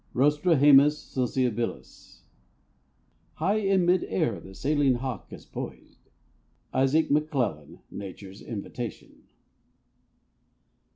(Rostrhamus 0.15 0.97
sociabilis.) 1.13 2.21
High 3.35 3.57
in 3.57 3.85
mid 3.85 4.03
air 4.05 4.39
the 4.39 4.55
sailing 4.55 4.95
hawk 4.95 5.31
is 5.31 5.45
pois'd. 5.45 6.09
—Isaac 6.73 7.09
McLellan, 7.09 7.81
"Nature's 7.91 8.41
Invitation." 8.41 9.27